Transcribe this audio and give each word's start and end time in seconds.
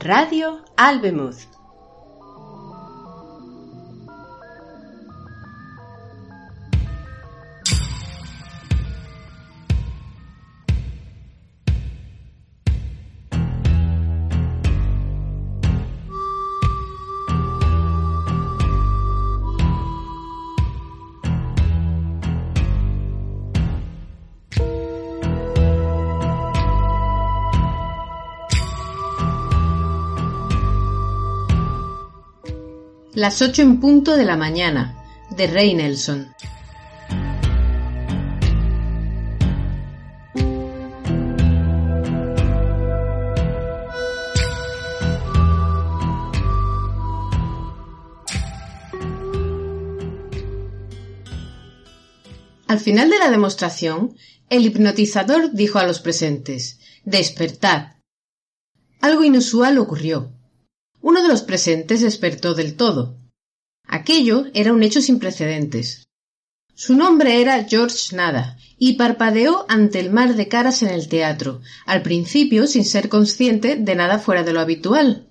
Radio 0.00 0.60
Albemuth. 0.76 1.57
Las 33.18 33.42
ocho 33.42 33.62
en 33.62 33.80
punto 33.80 34.16
de 34.16 34.24
la 34.24 34.36
mañana, 34.36 34.94
de 35.30 35.48
Rey 35.48 35.74
Nelson. 35.74 36.32
Al 52.68 52.78
final 52.78 53.10
de 53.10 53.18
la 53.18 53.32
demostración, 53.32 54.16
el 54.48 54.64
hipnotizador 54.64 55.50
dijo 55.54 55.80
a 55.80 55.84
los 55.88 55.98
presentes 55.98 56.78
Despertad. 57.04 57.96
Algo 59.00 59.24
inusual 59.24 59.78
ocurrió. 59.78 60.30
Uno 61.00 61.22
de 61.22 61.28
los 61.28 61.42
presentes 61.42 62.00
despertó 62.00 62.54
del 62.54 62.76
todo. 62.76 63.17
Aquello 63.88 64.44
era 64.52 64.72
un 64.72 64.82
hecho 64.82 65.00
sin 65.00 65.18
precedentes. 65.18 66.08
Su 66.74 66.94
nombre 66.94 67.40
era 67.40 67.64
George 67.64 68.14
Nada, 68.14 68.58
y 68.78 68.92
parpadeó 68.92 69.64
ante 69.68 69.98
el 69.98 70.10
mar 70.10 70.36
de 70.36 70.46
caras 70.46 70.82
en 70.82 70.90
el 70.90 71.08
teatro, 71.08 71.62
al 71.86 72.02
principio 72.02 72.66
sin 72.66 72.84
ser 72.84 73.08
consciente 73.08 73.76
de 73.76 73.94
nada 73.96 74.18
fuera 74.18 74.44
de 74.44 74.52
lo 74.52 74.60
habitual. 74.60 75.26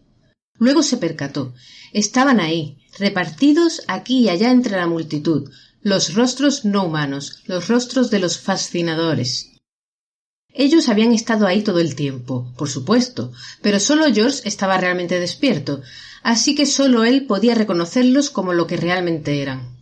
Luego 0.59 0.81
se 0.81 0.97
percató. 0.97 1.53
Estaban 1.93 2.39
ahí, 2.39 2.79
repartidos 2.97 3.83
aquí 3.87 4.21
y 4.21 4.29
allá 4.29 4.51
entre 4.51 4.75
la 4.75 4.87
multitud, 4.87 5.49
los 5.81 6.15
rostros 6.15 6.65
no 6.65 6.85
humanos, 6.85 7.43
los 7.45 7.67
rostros 7.67 8.09
de 8.09 8.19
los 8.19 8.39
fascinadores. 8.39 9.51
Ellos 10.59 10.89
habían 10.89 11.13
estado 11.13 11.45
ahí 11.45 11.61
todo 11.61 11.77
el 11.77 11.93
tiempo, 11.93 12.51
por 12.57 12.67
supuesto, 12.67 13.31
pero 13.61 13.79
solo 13.79 14.11
George 14.11 14.41
estaba 14.45 14.79
realmente 14.79 15.19
despierto, 15.19 15.81
así 16.23 16.55
que 16.55 16.65
solo 16.65 17.03
él 17.03 17.27
podía 17.27 17.53
reconocerlos 17.53 18.31
como 18.31 18.53
lo 18.53 18.65
que 18.65 18.75
realmente 18.75 19.43
eran. 19.43 19.77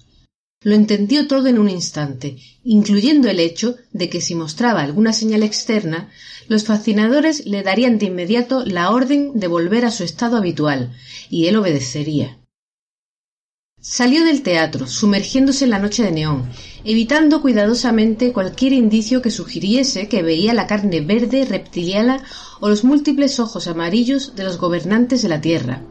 Lo 0.62 0.76
entendió 0.76 1.28
todo 1.28 1.48
en 1.48 1.60
un 1.60 1.70
instante, 1.70 2.38
incluyendo 2.66 3.30
el 3.30 3.40
hecho 3.40 3.78
de 3.94 4.10
que 4.10 4.20
si 4.20 4.36
mostraba 4.36 4.82
alguna 4.82 5.14
señal 5.14 5.44
externa, 5.44 6.10
los 6.50 6.66
fascinadores 6.66 7.46
le 7.46 7.64
darían 7.64 7.98
de 7.98 8.08
inmediato 8.08 8.66
la 8.66 8.90
orden 8.90 9.40
de 9.40 9.48
volver 9.48 9.86
a 9.86 9.92
su 9.92 10.04
estado 10.04 10.36
habitual, 10.36 10.94
y 11.30 11.48
él 11.48 11.56
obedecería. 11.56 12.38
Salió 13.88 14.26
del 14.26 14.42
teatro, 14.42 14.88
sumergiéndose 14.88 15.64
en 15.64 15.70
la 15.70 15.78
noche 15.78 16.02
de 16.02 16.12
neón, 16.12 16.50
evitando 16.84 17.40
cuidadosamente 17.44 18.34
cualquier 18.34 18.74
indicio 18.74 19.22
que 19.22 19.30
sugiriese 19.30 20.10
que 20.10 20.24
veía 20.24 20.56
la 20.56 20.66
carne 20.66 21.02
verde 21.02 21.46
reptiliana 21.46 22.24
o 22.60 22.68
los 22.68 22.84
múltiples 22.84 23.40
ojos 23.40 23.68
amarillos 23.68 24.36
de 24.36 24.44
los 24.44 24.58
gobernantes 24.58 25.22
de 25.22 25.30
la 25.30 25.40
Tierra. 25.40 25.84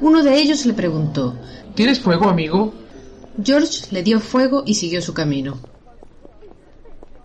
Uno 0.00 0.22
de 0.22 0.40
ellos 0.40 0.64
le 0.64 0.72
preguntó 0.72 1.36
¿Tienes 1.74 2.00
fuego, 2.00 2.30
amigo? 2.30 2.72
George 3.44 3.88
le 3.90 4.02
dio 4.02 4.18
fuego 4.18 4.62
y 4.64 4.74
siguió 4.74 5.02
su 5.02 5.12
camino. 5.12 5.58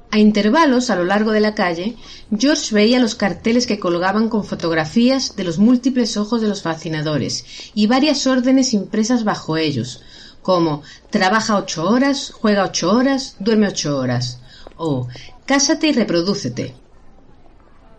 A 0.10 0.20
intervalos 0.20 0.90
a 0.90 0.96
lo 0.96 1.04
largo 1.04 1.32
de 1.32 1.42
la 1.42 1.54
calle, 1.54 1.98
George 2.36 2.74
veía 2.74 3.00
los 3.00 3.16
carteles 3.16 3.68
que 3.68 3.80
colgaban 3.80 4.30
con 4.30 4.46
fotografías 4.46 5.36
de 5.36 5.44
los 5.44 5.60
múltiples 5.60 6.16
ojos 6.16 6.42
de 6.42 6.48
los 6.48 6.62
fascinadores 6.62 7.44
y 7.74 7.88
varias 7.88 8.26
órdenes 8.26 8.74
impresas 8.74 9.26
bajo 9.26 9.58
ellos, 9.58 10.02
como 10.42 10.82
trabaja 11.10 11.58
ocho 11.58 11.90
horas, 11.90 12.32
juega 12.32 12.64
ocho 12.64 12.92
horas, 12.92 13.36
duerme 13.40 13.68
ocho 13.68 13.98
horas, 13.98 14.40
o 14.78 15.10
cásate 15.46 15.88
y 15.88 15.92
reprodúcete. 15.92 16.74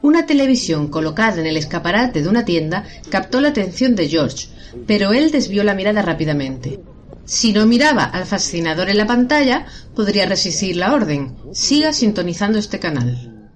Una 0.01 0.25
televisión 0.25 0.89
colocada 0.89 1.41
en 1.41 1.47
el 1.47 1.59
escaparate 1.59 2.23
de 2.23 2.29
una 2.29 2.47
tienda 2.47 2.87
captó 3.11 3.43
la 3.43 3.49
atención 3.49 3.95
de 3.95 4.09
George, 4.09 4.49
pero 4.87 5.13
él 5.13 5.31
desvió 5.31 5.63
la 5.63 5.75
mirada 5.75 6.01
rápidamente. 6.01 6.81
Si 7.29 7.53
no 7.53 7.67
miraba 7.67 8.05
al 8.05 8.25
fascinador 8.25 8.89
en 8.89 8.97
la 8.97 9.07
pantalla, 9.07 9.67
podría 9.95 10.25
resistir 10.25 10.77
la 10.77 10.95
orden. 10.95 11.37
Siga 11.53 11.93
sintonizando 11.93 12.59
este 12.59 12.81
canal. 12.81 13.53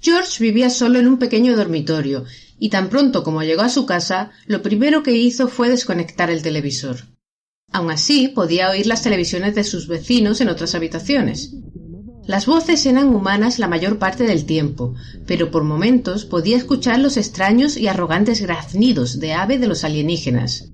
George 0.00 0.42
vivía 0.42 0.68
solo 0.68 0.98
en 0.98 1.06
un 1.06 1.16
pequeño 1.16 1.54
dormitorio, 1.54 2.24
y 2.58 2.70
tan 2.70 2.88
pronto 2.88 3.22
como 3.22 3.44
llegó 3.44 3.62
a 3.62 3.68
su 3.68 3.86
casa, 3.86 4.32
lo 4.46 4.62
primero 4.62 5.04
que 5.04 5.12
hizo 5.12 5.46
fue 5.46 5.68
desconectar 5.68 6.28
el 6.28 6.42
televisor. 6.42 6.96
Aun 7.70 7.92
así, 7.92 8.26
podía 8.26 8.68
oír 8.68 8.88
las 8.88 9.02
televisiones 9.02 9.54
de 9.54 9.62
sus 9.62 9.86
vecinos 9.86 10.40
en 10.40 10.48
otras 10.48 10.74
habitaciones. 10.74 11.54
Las 12.26 12.46
voces 12.46 12.84
eran 12.84 13.14
humanas 13.14 13.60
la 13.60 13.68
mayor 13.68 14.00
parte 14.00 14.24
del 14.24 14.44
tiempo, 14.44 14.96
pero 15.24 15.52
por 15.52 15.62
momentos 15.62 16.24
podía 16.24 16.56
escuchar 16.56 16.98
los 16.98 17.16
extraños 17.16 17.76
y 17.76 17.86
arrogantes 17.86 18.42
graznidos 18.42 19.20
de 19.20 19.34
ave 19.34 19.58
de 19.58 19.68
los 19.68 19.84
alienígenas. 19.84 20.72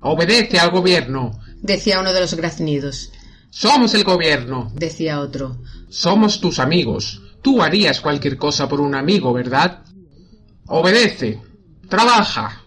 Obedece 0.00 0.60
al 0.60 0.70
gobierno 0.70 1.40
decía 1.62 2.00
uno 2.00 2.12
de 2.12 2.20
los 2.20 2.34
graznidos. 2.34 3.12
Somos 3.50 3.94
el 3.94 4.04
gobierno, 4.04 4.70
decía 4.74 5.20
otro. 5.20 5.56
Somos 5.88 6.40
tus 6.40 6.58
amigos. 6.58 7.22
Tú 7.42 7.62
harías 7.62 8.00
cualquier 8.00 8.36
cosa 8.36 8.68
por 8.68 8.80
un 8.80 8.94
amigo, 8.94 9.32
¿verdad? 9.32 9.82
Obedece. 10.66 11.40
Trabaja. 11.88 12.62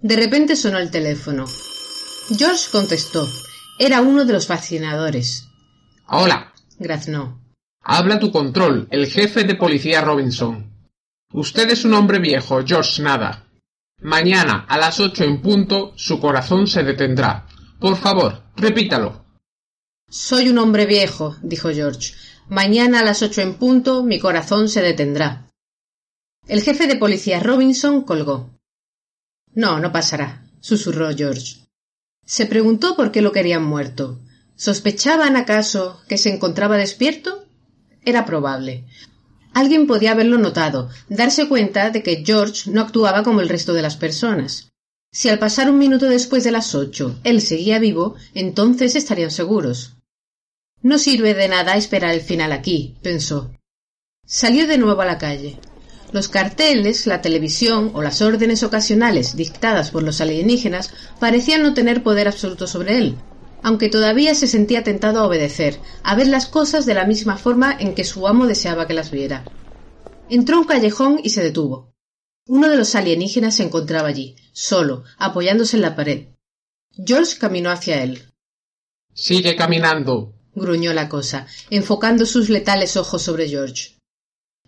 De 0.00 0.16
repente 0.16 0.56
sonó 0.56 0.78
el 0.78 0.90
teléfono. 0.90 1.46
George 2.36 2.66
contestó. 2.70 3.26
Era 3.78 4.00
uno 4.00 4.24
de 4.24 4.32
los 4.32 4.46
fascinadores. 4.46 5.48
Hola. 6.08 6.52
Graznó. 6.78 7.40
Habla 7.82 8.18
tu 8.18 8.30
control, 8.30 8.86
el 8.90 9.06
jefe 9.06 9.44
de 9.44 9.54
policía 9.54 10.02
Robinson. 10.02 10.72
Usted 11.32 11.70
es 11.70 11.84
un 11.84 11.94
hombre 11.94 12.18
viejo, 12.18 12.60
George 12.64 13.02
Nada. 13.02 13.46
Mañana, 14.00 14.66
a 14.68 14.78
las 14.78 15.00
ocho 15.00 15.24
en 15.24 15.42
punto, 15.42 15.92
su 15.96 16.20
corazón 16.20 16.66
se 16.66 16.84
detendrá. 16.84 17.47
Por 17.78 17.96
favor, 17.96 18.42
repítalo. 18.56 19.24
Soy 20.10 20.48
un 20.48 20.58
hombre 20.58 20.86
viejo, 20.86 21.36
dijo 21.42 21.68
George. 21.70 22.14
Mañana 22.48 23.00
a 23.00 23.04
las 23.04 23.22
ocho 23.22 23.40
en 23.40 23.54
punto 23.54 24.02
mi 24.02 24.18
corazón 24.18 24.68
se 24.68 24.80
detendrá. 24.80 25.50
El 26.46 26.62
jefe 26.62 26.86
de 26.86 26.96
policía 26.96 27.40
Robinson 27.40 28.02
colgó. 28.02 28.50
No, 29.52 29.78
no 29.78 29.92
pasará, 29.92 30.44
susurró 30.60 31.14
George. 31.14 31.56
Se 32.24 32.46
preguntó 32.46 32.96
por 32.96 33.12
qué 33.12 33.22
lo 33.22 33.32
querían 33.32 33.64
muerto. 33.64 34.18
¿Sospechaban 34.56 35.36
acaso 35.36 36.00
que 36.08 36.18
se 36.18 36.30
encontraba 36.30 36.76
despierto? 36.76 37.44
Era 38.02 38.24
probable. 38.24 38.86
Alguien 39.54 39.86
podía 39.86 40.12
haberlo 40.12 40.38
notado, 40.38 40.88
darse 41.08 41.48
cuenta 41.48 41.90
de 41.90 42.02
que 42.02 42.24
George 42.24 42.70
no 42.70 42.80
actuaba 42.80 43.22
como 43.22 43.40
el 43.40 43.48
resto 43.48 43.72
de 43.72 43.82
las 43.82 43.96
personas. 43.96 44.68
Si 45.10 45.28
al 45.28 45.38
pasar 45.38 45.70
un 45.70 45.78
minuto 45.78 46.06
después 46.06 46.44
de 46.44 46.50
las 46.50 46.74
ocho 46.74 47.18
él 47.24 47.40
seguía 47.40 47.78
vivo, 47.78 48.14
entonces 48.34 48.94
estarían 48.94 49.30
seguros. 49.30 49.96
No 50.82 50.98
sirve 50.98 51.34
de 51.34 51.48
nada 51.48 51.76
esperar 51.76 52.14
el 52.14 52.20
final 52.20 52.52
aquí, 52.52 52.96
pensó. 53.02 53.50
Salió 54.26 54.66
de 54.66 54.78
nuevo 54.78 55.00
a 55.00 55.06
la 55.06 55.18
calle. 55.18 55.58
Los 56.12 56.28
carteles, 56.28 57.06
la 57.06 57.20
televisión 57.20 57.90
o 57.94 58.02
las 58.02 58.22
órdenes 58.22 58.62
ocasionales 58.62 59.36
dictadas 59.36 59.90
por 59.90 60.02
los 60.02 60.20
alienígenas 60.20 60.90
parecían 61.18 61.62
no 61.62 61.74
tener 61.74 62.02
poder 62.02 62.28
absoluto 62.28 62.66
sobre 62.66 62.98
él, 62.98 63.16
aunque 63.62 63.88
todavía 63.88 64.34
se 64.34 64.46
sentía 64.46 64.84
tentado 64.84 65.20
a 65.20 65.26
obedecer, 65.26 65.80
a 66.02 66.14
ver 66.14 66.28
las 66.28 66.46
cosas 66.46 66.86
de 66.86 66.94
la 66.94 67.04
misma 67.04 67.36
forma 67.36 67.76
en 67.78 67.94
que 67.94 68.04
su 68.04 68.26
amo 68.28 68.46
deseaba 68.46 68.86
que 68.86 68.94
las 68.94 69.10
viera. 69.10 69.44
Entró 70.30 70.58
un 70.58 70.64
callejón 70.64 71.20
y 71.22 71.30
se 71.30 71.42
detuvo. 71.42 71.92
Uno 72.48 72.70
de 72.70 72.78
los 72.78 72.94
alienígenas 72.94 73.56
se 73.56 73.62
encontraba 73.62 74.08
allí, 74.08 74.34
solo, 74.52 75.04
apoyándose 75.18 75.76
en 75.76 75.82
la 75.82 75.94
pared. 75.94 76.28
George 76.96 77.36
caminó 77.38 77.70
hacia 77.70 78.02
él. 78.02 78.22
Sigue 79.12 79.54
caminando. 79.54 80.34
gruñó 80.54 80.94
la 80.94 81.10
cosa, 81.10 81.46
enfocando 81.68 82.24
sus 82.24 82.48
letales 82.48 82.96
ojos 82.96 83.20
sobre 83.20 83.48
George. 83.48 83.98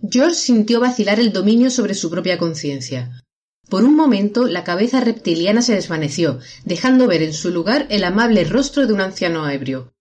George 0.09 0.35
sintió 0.35 0.79
vacilar 0.79 1.21
el 1.21 1.33
dominio 1.33 1.71
sobre 1.71 1.95
su 1.95 2.11
propia 2.11 2.39
conciencia. 2.39 3.23
Por 3.71 3.85
un 3.85 3.97
momento 3.97 4.47
la 4.47 4.63
cabeza 4.63 5.01
reptiliana 5.01 5.63
se 5.63 5.75
desvaneció, 5.75 6.39
dejando 6.67 7.07
ver 7.07 7.23
en 7.23 7.33
su 7.33 7.51
lugar 7.51 7.87
el 7.89 8.05
amable 8.05 8.45
rostro 8.45 8.87
de 8.87 8.93
un 8.93 9.01
anciano 9.01 9.49
ebrio. 9.49 9.95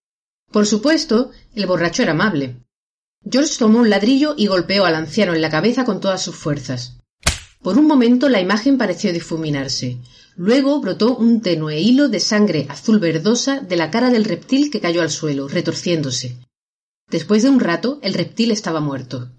Por 0.52 0.66
supuesto, 0.66 1.32
el 1.56 1.66
borracho 1.66 2.04
era 2.04 2.12
amable. 2.12 2.58
George 3.24 3.56
tomó 3.58 3.80
un 3.80 3.90
ladrillo 3.90 4.36
y 4.38 4.48
golpeó 4.48 4.84
al 4.84 4.96
anciano 4.96 5.34
en 5.34 5.42
la 5.42 5.50
cabeza 5.50 5.86
con 5.86 6.02
todas 6.02 6.22
sus 6.22 6.36
fuerzas. 6.36 6.99
Por 7.62 7.78
un 7.78 7.88
momento 7.88 8.30
la 8.30 8.40
imagen 8.40 8.78
pareció 8.78 9.12
difuminarse. 9.12 9.98
Luego 10.36 10.80
brotó 10.80 11.18
un 11.18 11.42
tenue 11.42 11.82
hilo 11.82 12.08
de 12.08 12.22
sangre 12.22 12.66
azul 12.70 13.00
verdosa 13.00 13.60
de 13.60 13.76
la 13.76 13.92
cara 13.92 14.10
del 14.10 14.24
reptil 14.24 14.72
que 14.72 14.80
cayó 14.80 15.02
al 15.02 15.10
suelo, 15.10 15.50
retorciéndose. 15.50 16.38
Después 17.10 17.44
de 17.44 17.50
un 17.50 17.60
rato, 17.60 18.00
el 18.02 18.14
reptil 18.14 18.52
estaba 18.52 18.80
muerto. 18.80 19.30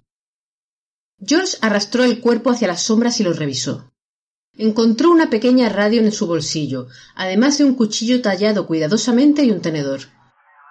George 1.25 1.57
arrastró 1.61 2.03
el 2.03 2.19
cuerpo 2.19 2.51
hacia 2.51 2.67
las 2.67 2.83
sombras 2.83 3.19
y 3.19 3.23
lo 3.23 3.33
revisó. 3.33 3.91
Encontró 4.57 5.09
una 5.09 5.29
pequeña 5.29 5.69
radio 5.69 6.01
en 6.01 6.11
su 6.11 6.27
bolsillo, 6.27 6.87
además 7.15 7.57
de 7.57 7.63
un 7.63 7.73
cuchillo 7.73 8.21
tallado 8.21 8.67
cuidadosamente 8.67 9.43
y 9.43 9.51
un 9.51 9.61
tenedor. 9.61 10.01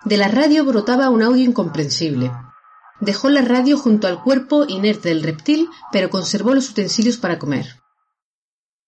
De 0.05 0.17
la 0.17 0.29
radio 0.29 0.64
brotaba 0.64 1.11
un 1.11 1.23
audio 1.23 1.44
incomprensible. 1.44 2.31
Dejó 3.00 3.31
la 3.31 3.43
radio 3.43 3.79
junto 3.79 4.06
al 4.06 4.23
cuerpo 4.23 4.67
inerte 4.69 5.08
del 5.08 5.23
reptil, 5.23 5.69
pero 5.91 6.11
conservó 6.11 6.55
los 6.55 6.70
utensilios 6.70 7.17
para 7.17 7.38
comer. 7.38 7.81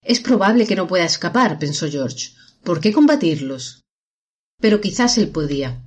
Es 0.02 0.20
probable 0.20 0.66
que 0.66 0.76
no 0.76 0.86
pueda 0.86 1.04
escapar, 1.04 1.58
pensó 1.58 1.88
George. 1.88 2.32
¿Por 2.62 2.80
qué 2.80 2.92
combatirlos? 2.92 3.82
Pero 4.60 4.80
quizás 4.80 5.16
él 5.16 5.30
podía. 5.30 5.82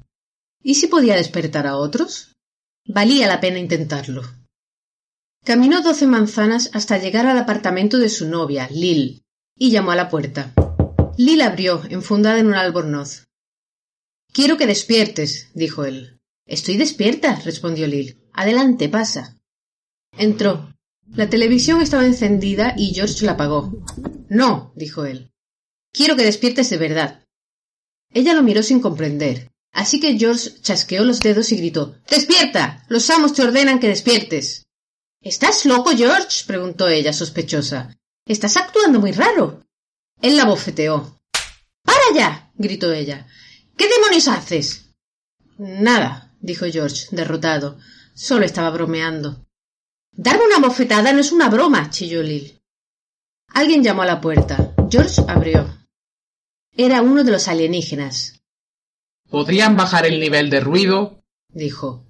¿Y 0.64 0.76
si 0.76 0.88
podía 0.88 1.16
despertar 1.16 1.68
a 1.68 1.78
otros? 1.78 2.34
Valía 2.88 3.28
la 3.28 3.40
pena 3.40 3.60
intentarlo. 3.60 4.24
Caminó 5.44 5.82
doce 5.82 6.08
manzanas 6.08 6.72
hasta 6.74 6.98
llegar 6.98 7.28
al 7.28 7.38
apartamento 7.38 8.00
de 8.00 8.10
su 8.10 8.28
novia, 8.28 8.68
Lil, 8.72 9.24
y 9.56 9.70
llamó 9.70 9.92
a 9.92 9.96
la 9.96 10.10
puerta. 10.10 10.54
Lil 11.18 11.42
abrió, 11.42 11.84
enfundada 11.90 12.40
en 12.40 12.48
un 12.48 12.56
albornoz. 12.56 13.26
Quiero 14.34 14.58
que 14.58 14.66
despiertes, 14.66 15.52
dijo 15.54 15.86
él. 15.86 16.20
Estoy 16.46 16.78
despierta, 16.78 17.36
respondió 17.44 17.88
Lil. 17.88 18.22
Adelante, 18.34 18.88
pasa. 18.90 19.38
Entró. 20.12 20.74
La 21.08 21.30
televisión 21.30 21.82
estaba 21.82 22.06
encendida 22.06 22.74
y 22.78 22.94
George 22.94 23.26
la 23.26 23.34
apagó. 23.34 23.74
No, 24.30 24.72
dijo 24.76 25.06
él. 25.06 25.32
Quiero 25.92 26.16
que 26.16 26.24
despiertes 26.24 26.70
de 26.70 26.78
verdad. 26.78 27.24
Ella 28.12 28.34
lo 28.34 28.44
miró 28.44 28.64
sin 28.64 28.80
comprender, 28.80 29.52
así 29.72 30.00
que 30.00 30.18
George 30.18 30.62
chasqueó 30.62 31.04
los 31.04 31.22
dedos 31.22 31.52
y 31.52 31.58
gritó 31.58 31.96
Despierta. 32.10 32.86
Los 32.90 33.10
amos 33.10 33.34
te 33.34 33.44
ordenan 33.44 33.80
que 33.80 33.88
despiertes. 33.88 34.66
¿Estás 35.22 35.66
loco, 35.66 35.92
George? 35.96 36.46
preguntó 36.46 36.88
ella, 36.88 37.12
sospechosa. 37.12 37.96
Estás 38.26 38.58
actuando 38.58 39.00
muy 39.00 39.12
raro. 39.12 39.64
Él 40.22 40.38
la 40.38 40.46
bofeteó. 40.46 41.20
¡Para 41.84 42.04
ya! 42.16 42.52
gritó 42.56 42.92
ella. 42.92 43.28
¿Qué 43.76 43.88
demonios 43.90 44.28
haces? 44.28 44.92
Nada, 45.58 46.25
dijo 46.46 46.66
George, 46.72 47.08
derrotado. 47.12 47.78
Solo 48.14 48.46
estaba 48.46 48.70
bromeando. 48.70 49.46
Darme 50.12 50.46
una 50.46 50.66
bofetada 50.66 51.12
no 51.12 51.20
es 51.20 51.32
una 51.32 51.50
broma, 51.50 51.90
chilló 51.90 52.24
Lil. 52.24 52.62
Alguien 53.50 53.84
llamó 53.84 54.04
a 54.04 54.06
la 54.06 54.22
puerta. 54.22 54.74
George 54.90 55.22
abrió. 55.28 55.78
Era 56.72 57.02
uno 57.02 57.24
de 57.24 57.32
los 57.32 57.48
alienígenas. 57.48 58.42
¿Podrían 59.30 59.76
bajar 59.76 60.06
el 60.06 60.20
nivel 60.20 60.50
de 60.50 60.60
ruido? 60.60 61.24
dijo. 61.50 62.06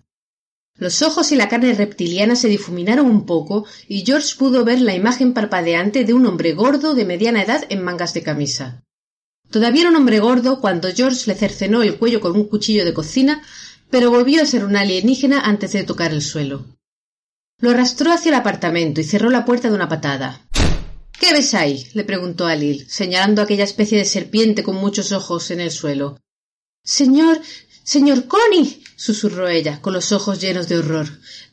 Los 0.77 1.01
ojos 1.01 1.31
y 1.31 1.37
la 1.37 1.47
carne 1.47 1.73
reptiliana 1.73 2.35
se 2.35 2.49
difuminaron 2.49 3.05
un 3.05 3.25
poco 3.25 3.65
y 3.87 4.05
George 4.05 4.35
pudo 4.37 4.65
ver 4.65 4.81
la 4.81 4.93
imagen 4.93 5.33
parpadeante 5.33 6.03
de 6.03 6.13
un 6.13 6.25
hombre 6.25 6.53
gordo 6.53 6.93
de 6.93 7.05
mediana 7.05 7.41
edad 7.41 7.63
en 7.69 7.81
mangas 7.81 8.13
de 8.13 8.23
camisa. 8.23 8.83
Todavía 9.49 9.81
era 9.81 9.91
un 9.91 9.95
hombre 9.95 10.19
gordo 10.19 10.59
cuando 10.59 10.91
George 10.93 11.23
le 11.27 11.35
cercenó 11.35 11.81
el 11.81 11.97
cuello 11.97 12.19
con 12.19 12.35
un 12.35 12.49
cuchillo 12.49 12.83
de 12.83 12.93
cocina, 12.93 13.41
pero 13.89 14.09
volvió 14.09 14.41
a 14.41 14.45
ser 14.45 14.65
un 14.65 14.75
alienígena 14.75 15.41
antes 15.41 15.71
de 15.73 15.83
tocar 15.83 16.11
el 16.11 16.21
suelo. 16.21 16.65
Lo 17.59 17.71
arrastró 17.71 18.11
hacia 18.11 18.29
el 18.29 18.35
apartamento 18.35 18.99
y 19.01 19.03
cerró 19.03 19.29
la 19.29 19.45
puerta 19.45 19.69
de 19.69 19.75
una 19.75 19.87
patada. 19.87 20.41
¿Qué 21.19 21.31
ves 21.31 21.53
ahí? 21.53 21.87
le 21.93 22.03
preguntó 22.03 22.45
a 22.45 22.55
Lil, 22.55 22.85
señalando 22.89 23.41
aquella 23.41 23.63
especie 23.63 23.97
de 23.97 24.05
serpiente 24.05 24.63
con 24.63 24.75
muchos 24.75 25.11
ojos 25.11 25.49
en 25.51 25.61
el 25.61 25.71
suelo. 25.71 26.19
Señor. 26.83 27.41
señor 27.83 28.27
Connie. 28.27 28.83
susurró 28.95 29.47
ella, 29.47 29.81
con 29.81 29.93
los 29.93 30.11
ojos 30.11 30.41
llenos 30.41 30.67
de 30.67 30.77
horror. 30.77 31.07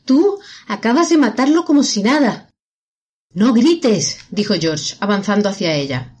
Tú 0.05 0.39
acabas 0.67 1.09
de 1.09 1.17
matarlo 1.17 1.63
como 1.63 1.83
si 1.83 2.03
nada. 2.03 2.49
No 3.33 3.53
grites. 3.53 4.17
dijo 4.29 4.53
George, 4.59 4.95
avanzando 4.99 5.49
hacia 5.49 5.73
ella. 5.73 6.13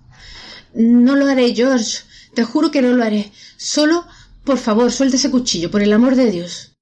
No 0.73 1.15
lo 1.15 1.27
haré, 1.27 1.53
George. 1.53 1.99
Te 2.33 2.43
juro 2.43 2.71
que 2.71 2.81
no 2.81 2.93
lo 2.93 3.03
haré. 3.03 3.31
Solo, 3.57 4.07
por 4.43 4.57
favor, 4.57 4.91
suelte 4.91 5.17
ese 5.17 5.31
cuchillo, 5.31 5.71
por 5.71 5.81
el 5.81 5.93
amor 5.93 6.15
de 6.15 6.29
Dios. 6.29 6.73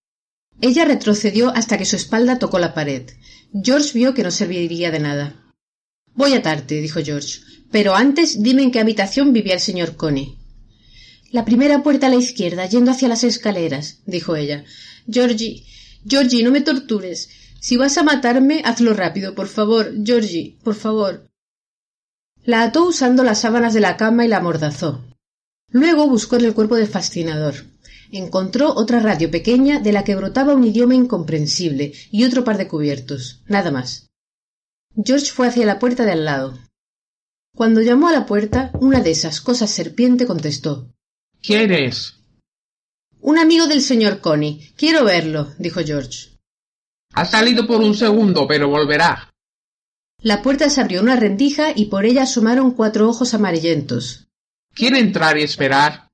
Ella 0.61 0.85
retrocedió 0.85 1.49
hasta 1.49 1.77
que 1.77 1.85
su 1.85 1.95
espalda 1.95 2.39
tocó 2.39 2.59
la 2.59 2.73
pared. 2.73 3.09
George 3.63 3.91
vio 3.93 4.13
que 4.13 4.23
no 4.23 4.31
serviría 4.31 4.91
de 4.91 4.99
nada. 4.99 5.35
Voy 6.13 6.33
a 6.33 6.37
atarte, 6.37 6.81
dijo 6.81 6.99
George. 7.03 7.39
Pero 7.71 7.95
antes 7.95 8.41
dime 8.43 8.63
en 8.63 8.71
qué 8.71 8.79
habitación 8.79 9.33
vivía 9.33 9.53
el 9.53 9.59
señor 9.59 9.95
Coney. 9.95 10.37
La 11.31 11.45
primera 11.45 11.81
puerta 11.81 12.07
a 12.07 12.09
la 12.09 12.17
izquierda, 12.17 12.65
yendo 12.65 12.91
hacia 12.91 13.07
las 13.07 13.23
escaleras, 13.23 13.99
dijo 14.05 14.35
ella. 14.35 14.65
Georgie, 15.09 15.65
Georgie, 16.05 16.43
no 16.43 16.51
me 16.51 16.61
tortures. 16.61 17.29
Si 17.59 17.77
vas 17.77 17.97
a 17.97 18.03
matarme, 18.03 18.61
hazlo 18.65 18.93
rápido, 18.93 19.33
por 19.35 19.47
favor. 19.47 19.93
Georgie, 20.03 20.57
por 20.63 20.75
favor. 20.75 21.29
La 22.43 22.63
ató 22.63 22.85
usando 22.87 23.23
las 23.23 23.39
sábanas 23.39 23.73
de 23.73 23.81
la 23.81 23.97
cama 23.97 24.25
y 24.25 24.27
la 24.27 24.37
amordazó. 24.37 25.05
Luego 25.71 26.07
buscó 26.07 26.35
en 26.35 26.45
el 26.45 26.53
cuerpo 26.53 26.75
del 26.75 26.87
fascinador. 26.87 27.55
Encontró 28.11 28.73
otra 28.75 28.99
radio 28.99 29.31
pequeña 29.31 29.79
de 29.79 29.93
la 29.93 30.03
que 30.03 30.15
brotaba 30.15 30.53
un 30.53 30.65
idioma 30.65 30.95
incomprensible 30.95 31.93
y 32.11 32.25
otro 32.25 32.43
par 32.43 32.57
de 32.57 32.67
cubiertos. 32.67 33.41
Nada 33.47 33.71
más. 33.71 34.09
George 35.01 35.31
fue 35.31 35.47
hacia 35.47 35.65
la 35.65 35.79
puerta 35.79 36.03
de 36.03 36.11
al 36.11 36.25
lado. 36.25 36.59
Cuando 37.55 37.81
llamó 37.81 38.09
a 38.09 38.11
la 38.11 38.25
puerta, 38.25 38.71
una 38.79 39.01
de 39.01 39.11
esas 39.11 39.39
cosas 39.39 39.69
serpiente 39.69 40.25
contestó. 40.25 40.91
¿Quién 41.41 41.71
es? 41.71 42.15
Un 43.21 43.37
amigo 43.37 43.67
del 43.67 43.81
señor 43.81 44.19
Coney. 44.19 44.73
Quiero 44.75 45.05
verlo, 45.05 45.53
dijo 45.57 45.81
George. 45.81 46.29
Ha 47.13 47.25
salido 47.25 47.67
por 47.67 47.81
un 47.81 47.95
segundo, 47.95 48.47
pero 48.47 48.69
volverá. 48.69 49.29
La 50.21 50.41
puerta 50.41 50.69
se 50.69 50.81
abrió 50.81 51.01
una 51.01 51.15
rendija 51.15 51.71
y 51.75 51.85
por 51.85 52.05
ella 52.05 52.23
asomaron 52.23 52.71
cuatro 52.71 53.09
ojos 53.09 53.33
amarillentos. 53.33 54.27
¿Quiere 54.73 54.99
entrar 54.99 55.37
y 55.37 55.43
esperar? 55.43 56.07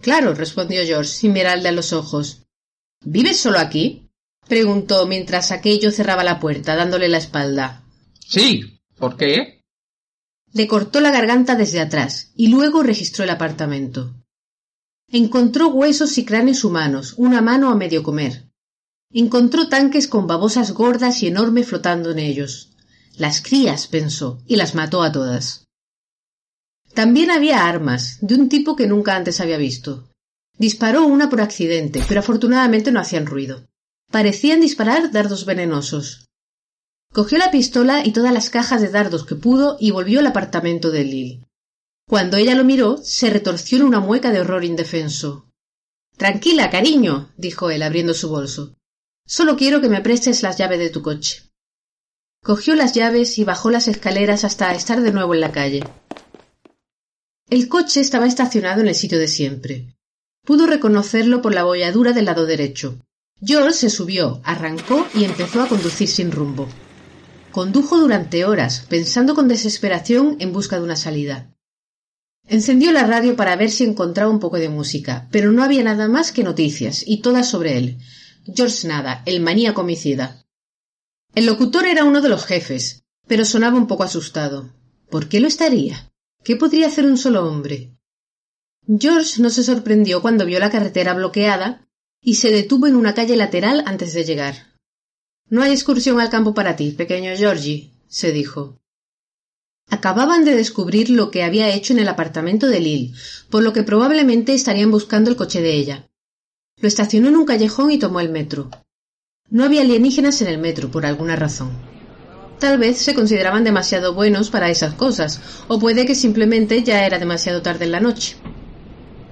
Claro, 0.00 0.34
respondió 0.34 0.82
George, 0.84 1.10
sin 1.10 1.32
mirarle 1.32 1.70
a 1.70 1.72
los 1.72 1.92
ojos. 1.92 2.42
¿Vives 3.02 3.38
solo 3.40 3.58
aquí? 3.58 4.10
preguntó 4.46 5.06
mientras 5.06 5.50
aquello 5.50 5.90
cerraba 5.90 6.24
la 6.24 6.38
puerta, 6.38 6.76
dándole 6.76 7.08
la 7.08 7.18
espalda. 7.18 7.82
Sí. 8.26 8.78
¿Por 8.96 9.16
qué? 9.16 9.60
Le 10.52 10.68
cortó 10.68 11.00
la 11.00 11.10
garganta 11.10 11.56
desde 11.56 11.80
atrás 11.80 12.30
y 12.36 12.48
luego 12.48 12.82
registró 12.82 13.24
el 13.24 13.30
apartamento. 13.30 14.14
Encontró 15.08 15.68
huesos 15.68 16.16
y 16.18 16.24
cráneos 16.24 16.64
humanos, 16.64 17.14
una 17.16 17.40
mano 17.40 17.70
a 17.70 17.74
medio 17.74 18.02
comer. 18.02 18.48
Encontró 19.10 19.68
tanques 19.68 20.08
con 20.08 20.26
babosas 20.26 20.72
gordas 20.72 21.22
y 21.22 21.28
enormes 21.28 21.68
flotando 21.68 22.10
en 22.10 22.18
ellos. 22.18 22.70
Las 23.16 23.42
crías, 23.42 23.86
pensó, 23.86 24.42
y 24.46 24.56
las 24.56 24.74
mató 24.74 25.02
a 25.02 25.12
todas. 25.12 25.63
También 26.94 27.30
había 27.32 27.66
armas, 27.66 28.18
de 28.20 28.36
un 28.36 28.48
tipo 28.48 28.76
que 28.76 28.86
nunca 28.86 29.16
antes 29.16 29.40
había 29.40 29.58
visto. 29.58 30.08
Disparó 30.56 31.04
una 31.04 31.28
por 31.28 31.40
accidente, 31.40 32.02
pero 32.06 32.20
afortunadamente 32.20 32.92
no 32.92 33.00
hacían 33.00 33.26
ruido. 33.26 33.66
Parecían 34.10 34.60
disparar 34.60 35.10
dardos 35.10 35.44
venenosos. 35.44 36.26
Cogió 37.12 37.38
la 37.38 37.50
pistola 37.50 38.06
y 38.06 38.12
todas 38.12 38.32
las 38.32 38.48
cajas 38.48 38.80
de 38.80 38.88
dardos 38.88 39.24
que 39.26 39.34
pudo 39.34 39.76
y 39.80 39.90
volvió 39.90 40.20
al 40.20 40.26
apartamento 40.28 40.92
de 40.92 41.04
Lil. 41.04 41.46
Cuando 42.08 42.36
ella 42.36 42.54
lo 42.54 42.64
miró, 42.64 42.98
se 42.98 43.30
retorció 43.30 43.78
en 43.78 43.84
una 43.84 44.00
mueca 44.00 44.30
de 44.30 44.40
horror 44.40 44.64
indefenso. 44.64 45.48
Tranquila, 46.16 46.70
cariño, 46.70 47.32
dijo 47.36 47.70
él 47.70 47.82
abriendo 47.82 48.14
su 48.14 48.28
bolso. 48.28 48.74
Solo 49.26 49.56
quiero 49.56 49.80
que 49.80 49.88
me 49.88 50.00
prestes 50.00 50.42
las 50.42 50.58
llaves 50.58 50.78
de 50.78 50.90
tu 50.90 51.02
coche. 51.02 51.50
Cogió 52.42 52.76
las 52.76 52.92
llaves 52.92 53.38
y 53.38 53.44
bajó 53.44 53.70
las 53.70 53.88
escaleras 53.88 54.44
hasta 54.44 54.74
estar 54.74 55.00
de 55.00 55.12
nuevo 55.12 55.34
en 55.34 55.40
la 55.40 55.50
calle. 55.50 55.82
El 57.54 57.68
coche 57.68 58.00
estaba 58.00 58.26
estacionado 58.26 58.80
en 58.80 58.88
el 58.88 58.96
sitio 58.96 59.16
de 59.16 59.28
siempre. 59.28 59.94
Pudo 60.44 60.66
reconocerlo 60.66 61.40
por 61.40 61.54
la 61.54 61.62
bolladura 61.62 62.12
del 62.12 62.24
lado 62.24 62.46
derecho. 62.46 62.98
George 63.40 63.74
se 63.74 63.90
subió, 63.90 64.40
arrancó 64.42 65.06
y 65.14 65.22
empezó 65.22 65.62
a 65.62 65.68
conducir 65.68 66.08
sin 66.08 66.32
rumbo. 66.32 66.68
Condujo 67.52 67.96
durante 67.96 68.44
horas, 68.44 68.84
pensando 68.88 69.36
con 69.36 69.46
desesperación 69.46 70.36
en 70.40 70.52
busca 70.52 70.78
de 70.78 70.82
una 70.82 70.96
salida. 70.96 71.54
Encendió 72.48 72.90
la 72.90 73.06
radio 73.06 73.36
para 73.36 73.54
ver 73.54 73.70
si 73.70 73.84
encontraba 73.84 74.32
un 74.32 74.40
poco 74.40 74.56
de 74.56 74.68
música, 74.68 75.28
pero 75.30 75.52
no 75.52 75.62
había 75.62 75.84
nada 75.84 76.08
más 76.08 76.32
que 76.32 76.42
noticias, 76.42 77.04
y 77.06 77.20
todas 77.20 77.48
sobre 77.48 77.78
él. 77.78 77.98
George 78.52 78.88
Nada, 78.88 79.22
el 79.26 79.40
maníaco 79.40 79.82
homicida. 79.82 80.44
El 81.36 81.46
locutor 81.46 81.86
era 81.86 82.02
uno 82.02 82.20
de 82.20 82.30
los 82.30 82.46
jefes, 82.46 83.04
pero 83.28 83.44
sonaba 83.44 83.78
un 83.78 83.86
poco 83.86 84.02
asustado. 84.02 84.70
¿Por 85.08 85.28
qué 85.28 85.38
lo 85.38 85.46
estaría? 85.46 86.10
¿Qué 86.44 86.56
podría 86.56 86.88
hacer 86.88 87.06
un 87.06 87.16
solo 87.16 87.48
hombre? 87.48 87.96
George 88.86 89.40
no 89.40 89.48
se 89.48 89.62
sorprendió 89.62 90.20
cuando 90.20 90.44
vio 90.44 90.58
la 90.58 90.70
carretera 90.70 91.14
bloqueada 91.14 91.88
y 92.20 92.34
se 92.34 92.50
detuvo 92.50 92.86
en 92.86 92.96
una 92.96 93.14
calle 93.14 93.34
lateral 93.34 93.82
antes 93.86 94.12
de 94.12 94.24
llegar. 94.24 94.74
No 95.48 95.62
hay 95.62 95.72
excursión 95.72 96.20
al 96.20 96.28
campo 96.28 96.52
para 96.52 96.76
ti, 96.76 96.90
pequeño 96.90 97.34
Georgie, 97.34 97.92
se 98.08 98.30
dijo. 98.32 98.78
Acababan 99.88 100.44
de 100.44 100.54
descubrir 100.54 101.08
lo 101.08 101.30
que 101.30 101.42
había 101.42 101.74
hecho 101.74 101.94
en 101.94 102.00
el 102.00 102.08
apartamento 102.08 102.66
de 102.66 102.80
Lil, 102.80 103.14
por 103.48 103.62
lo 103.62 103.72
que 103.72 103.82
probablemente 103.82 104.52
estarían 104.52 104.90
buscando 104.90 105.30
el 105.30 105.36
coche 105.36 105.62
de 105.62 105.74
ella. 105.74 106.10
Lo 106.76 106.88
estacionó 106.88 107.28
en 107.28 107.36
un 107.36 107.46
callejón 107.46 107.90
y 107.90 107.98
tomó 107.98 108.20
el 108.20 108.28
metro. 108.28 108.70
No 109.48 109.64
había 109.64 109.80
alienígenas 109.80 110.42
en 110.42 110.48
el 110.48 110.58
metro, 110.58 110.90
por 110.90 111.06
alguna 111.06 111.36
razón. 111.36 111.93
Tal 112.64 112.78
vez 112.78 112.96
se 112.96 113.12
consideraban 113.12 113.62
demasiado 113.62 114.14
buenos 114.14 114.48
para 114.48 114.70
esas 114.70 114.94
cosas, 114.94 115.38
o 115.68 115.78
puede 115.78 116.06
que 116.06 116.14
simplemente 116.14 116.82
ya 116.82 117.04
era 117.04 117.18
demasiado 117.18 117.60
tarde 117.60 117.84
en 117.84 117.92
la 117.92 118.00
noche. 118.00 118.36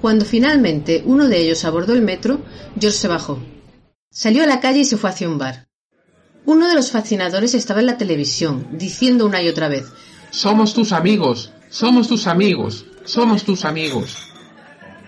Cuando 0.02 0.26
finalmente 0.26 1.02
uno 1.06 1.26
de 1.30 1.38
ellos 1.38 1.64
abordó 1.64 1.94
el 1.94 2.02
metro, 2.02 2.42
George 2.78 2.98
se 2.98 3.08
bajó. 3.08 3.42
Salió 4.10 4.42
a 4.42 4.46
la 4.46 4.60
calle 4.60 4.80
y 4.80 4.84
se 4.84 4.98
fue 4.98 5.08
hacia 5.08 5.30
un 5.30 5.38
bar. 5.38 5.66
Uno 6.44 6.68
de 6.68 6.74
los 6.74 6.90
fascinadores 6.90 7.54
estaba 7.54 7.80
en 7.80 7.86
la 7.86 7.96
televisión, 7.96 8.68
diciendo 8.72 9.24
una 9.24 9.40
y 9.40 9.48
otra 9.48 9.68
vez 9.68 9.86
Somos 10.28 10.74
tus 10.74 10.92
amigos, 10.92 11.52
somos 11.70 12.08
tus 12.08 12.26
amigos, 12.26 12.84
somos 13.06 13.44
tus 13.44 13.64
amigos. 13.64 14.14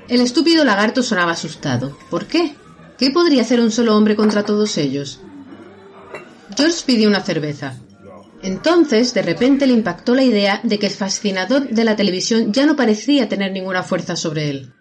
El 0.08 0.22
estúpido 0.22 0.64
lagarto 0.64 1.02
sonaba 1.02 1.32
asustado. 1.32 1.94
¿Por 2.08 2.24
qué? 2.24 2.54
¿Qué 2.96 3.10
podría 3.10 3.42
hacer 3.42 3.60
un 3.60 3.70
solo 3.70 3.94
hombre 3.94 4.16
contra 4.16 4.46
todos 4.46 4.78
ellos? 4.78 5.20
George 6.56 6.84
pidió 6.86 7.06
una 7.06 7.20
cerveza. 7.20 7.76
Entonces, 8.44 9.14
de 9.14 9.22
repente 9.22 9.66
le 9.66 9.72
impactó 9.72 10.14
la 10.14 10.22
idea 10.22 10.60
de 10.62 10.78
que 10.78 10.88
el 10.88 10.92
fascinador 10.92 11.70
de 11.70 11.82
la 11.82 11.96
televisión 11.96 12.52
ya 12.52 12.66
no 12.66 12.76
parecía 12.76 13.26
tener 13.26 13.52
ninguna 13.52 13.82
fuerza 13.82 14.16
sobre 14.16 14.50
él. 14.50 14.74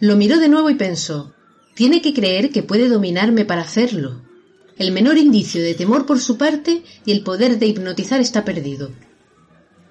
Lo 0.00 0.16
miró 0.16 0.38
de 0.38 0.48
nuevo 0.48 0.70
y 0.70 0.76
pensó, 0.76 1.34
tiene 1.74 2.00
que 2.00 2.14
creer 2.14 2.50
que 2.50 2.62
puede 2.62 2.88
dominarme 2.88 3.44
para 3.44 3.60
hacerlo. 3.60 4.22
El 4.78 4.92
menor 4.92 5.18
indicio 5.18 5.62
de 5.62 5.74
temor 5.74 6.06
por 6.06 6.20
su 6.20 6.38
parte 6.38 6.84
y 7.04 7.12
el 7.12 7.22
poder 7.22 7.58
de 7.58 7.66
hipnotizar 7.66 8.18
está 8.22 8.46
perdido. 8.46 8.92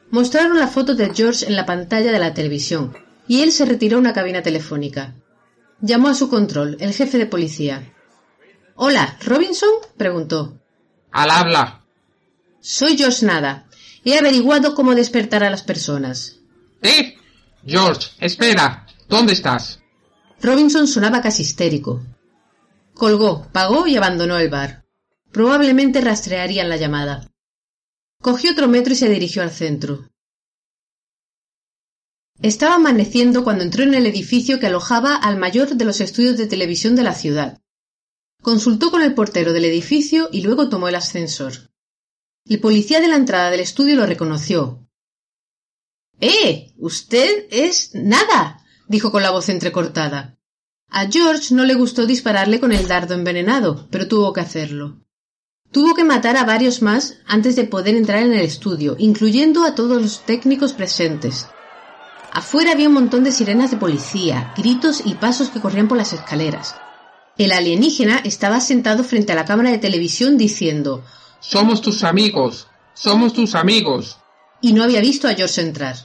Mostraron 0.09 0.57
la 0.57 0.67
foto 0.67 0.95
de 0.95 1.13
George 1.13 1.45
en 1.45 1.55
la 1.55 1.67
pantalla 1.67 2.11
de 2.11 2.17
la 2.17 2.33
televisión, 2.33 2.97
y 3.27 3.41
él 3.41 3.51
se 3.51 3.65
retiró 3.65 3.97
a 3.97 3.99
una 3.99 4.13
cabina 4.13 4.41
telefónica. 4.41 5.13
Llamó 5.79 6.07
a 6.07 6.15
su 6.15 6.27
control, 6.27 6.75
el 6.79 6.91
jefe 6.91 7.19
de 7.19 7.27
policía. 7.27 7.93
Hola, 8.73 9.19
¿Robinson? 9.23 9.69
preguntó. 9.95 10.59
Al 11.11 11.29
habla. 11.29 11.84
Soy 12.67 12.97
George 12.97 13.23
Nada. 13.27 13.69
He 14.03 14.17
averiguado 14.17 14.73
cómo 14.73 14.95
despertar 14.95 15.43
a 15.43 15.51
las 15.51 15.61
personas. 15.61 16.39
¿Eh? 16.81 17.15
George, 17.63 18.09
espera. 18.19 18.87
¿Dónde 19.07 19.33
estás? 19.33 19.81
Robinson 20.41 20.87
sonaba 20.87 21.21
casi 21.21 21.43
histérico. 21.43 22.03
Colgó, 22.95 23.47
pagó 23.51 23.85
y 23.85 23.95
abandonó 23.97 24.39
el 24.39 24.49
bar. 24.49 24.83
Probablemente 25.31 26.01
rastrearían 26.01 26.67
la 26.67 26.77
llamada. 26.77 27.31
Cogió 28.19 28.53
otro 28.53 28.67
metro 28.67 28.93
y 28.93 28.95
se 28.95 29.09
dirigió 29.09 29.43
al 29.43 29.51
centro. 29.51 30.09
Estaba 32.41 32.75
amaneciendo 32.75 33.43
cuando 33.43 33.63
entró 33.63 33.83
en 33.83 33.93
el 33.93 34.07
edificio 34.07 34.59
que 34.59 34.65
alojaba 34.65 35.15
al 35.17 35.37
mayor 35.37 35.75
de 35.75 35.85
los 35.85 36.01
estudios 36.01 36.35
de 36.35 36.47
televisión 36.47 36.95
de 36.95 37.03
la 37.03 37.13
ciudad. 37.13 37.61
Consultó 38.41 38.89
con 38.89 39.03
el 39.03 39.13
portero 39.13 39.53
del 39.53 39.65
edificio 39.65 40.29
y 40.31 40.41
luego 40.41 40.67
tomó 40.67 40.87
el 40.87 40.95
ascensor. 40.95 41.74
El 42.47 42.59
policía 42.59 43.01
de 43.01 43.07
la 43.07 43.15
entrada 43.15 43.49
del 43.49 43.61
estudio 43.61 43.95
lo 43.95 44.05
reconoció. 44.05 44.87
¡Eh! 46.21 46.73
Usted 46.77 47.47
es 47.49 47.95
nada. 47.95 48.63
dijo 48.87 49.11
con 49.11 49.23
la 49.23 49.31
voz 49.31 49.49
entrecortada. 49.49 50.37
A 50.89 51.07
George 51.07 51.55
no 51.55 51.63
le 51.65 51.73
gustó 51.73 52.05
dispararle 52.05 52.59
con 52.59 52.71
el 52.71 52.87
dardo 52.87 53.15
envenenado, 53.15 53.87
pero 53.89 54.07
tuvo 54.07 54.31
que 54.31 54.41
hacerlo. 54.41 55.01
Tuvo 55.71 55.95
que 55.95 56.03
matar 56.03 56.37
a 56.37 56.43
varios 56.43 56.83
más 56.83 57.17
antes 57.25 57.55
de 57.55 57.63
poder 57.63 57.95
entrar 57.95 58.21
en 58.21 58.33
el 58.33 58.45
estudio, 58.45 58.95
incluyendo 58.99 59.63
a 59.63 59.73
todos 59.73 59.99
los 59.99 60.23
técnicos 60.23 60.73
presentes. 60.73 61.47
Afuera 62.31 62.73
había 62.73 62.89
un 62.89 62.93
montón 62.93 63.23
de 63.23 63.31
sirenas 63.31 63.71
de 63.71 63.77
policía, 63.77 64.53
gritos 64.55 65.01
y 65.03 65.15
pasos 65.15 65.49
que 65.49 65.61
corrían 65.61 65.87
por 65.87 65.97
las 65.97 66.13
escaleras. 66.13 66.75
El 67.39 67.51
alienígena 67.51 68.19
estaba 68.19 68.61
sentado 68.61 69.03
frente 69.03 69.31
a 69.31 69.35
la 69.35 69.45
cámara 69.45 69.71
de 69.71 69.79
televisión 69.79 70.37
diciendo 70.37 71.03
somos 71.47 71.81
tus 71.81 72.03
amigos. 72.03 72.67
Somos 72.95 73.33
tus 73.33 73.53
amigos. 73.53 74.17
Y 74.61 74.73
no 74.73 74.83
había 74.83 74.99
visto 74.99 75.27
a 75.27 75.35
George 75.35 75.61
entrar. 75.61 75.95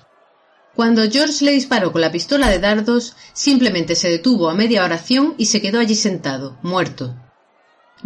Cuando 0.75 1.09
George 1.11 1.45
le 1.45 1.53
disparó 1.53 1.93
con 1.93 2.03
la 2.03 2.13
pistola 2.13 2.49
de 2.49 2.59
dardos, 2.59 3.17
simplemente 3.33 3.95
se 3.95 4.11
detuvo 4.11 4.51
a 4.51 4.55
media 4.55 4.85
oración 4.85 5.35
y 5.39 5.47
se 5.47 5.63
quedó 5.63 5.81
allí 5.81 5.95
sentado, 5.95 6.59
muerto. 6.63 7.17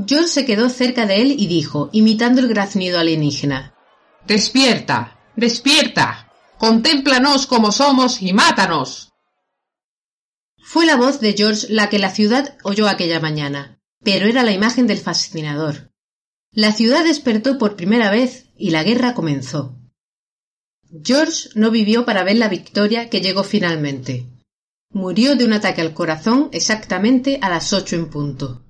George 0.06 0.28
se 0.28 0.46
quedó 0.46 0.68
cerca 0.68 1.06
de 1.06 1.22
él 1.22 1.34
y 1.36 1.46
dijo, 1.48 1.90
imitando 1.92 2.40
el 2.40 2.48
graznido 2.48 3.00
alienígena. 3.00 3.74
Despierta. 4.26 5.18
Despierta. 5.34 6.32
Contémplanos 6.58 7.46
como 7.46 7.72
somos 7.72 8.22
y 8.22 8.32
mátanos. 8.32 9.12
Fue 10.58 10.86
la 10.86 10.96
voz 10.96 11.20
de 11.20 11.34
George 11.34 11.66
la 11.68 11.88
que 11.88 11.98
la 11.98 12.10
ciudad 12.10 12.56
oyó 12.62 12.88
aquella 12.88 13.18
mañana, 13.18 13.80
pero 14.02 14.26
era 14.26 14.44
la 14.44 14.52
imagen 14.52 14.86
del 14.86 14.98
fascinador. 14.98 15.93
La 16.54 16.72
ciudad 16.72 17.04
despertó 17.04 17.58
por 17.58 17.74
primera 17.74 18.10
vez 18.10 18.46
y 18.56 18.70
la 18.70 18.84
guerra 18.84 19.14
comenzó. 19.14 19.76
George 21.02 21.48
no 21.56 21.72
vivió 21.72 22.04
para 22.04 22.22
ver 22.22 22.38
la 22.38 22.48
victoria 22.48 23.10
que 23.10 23.20
llegó 23.20 23.42
finalmente. 23.42 24.26
Murió 24.90 25.34
de 25.34 25.44
un 25.44 25.52
ataque 25.52 25.80
al 25.80 25.92
corazón 25.92 26.50
exactamente 26.52 27.40
a 27.42 27.50
las 27.50 27.72
ocho 27.72 27.96
en 27.96 28.08
punto. 28.08 28.63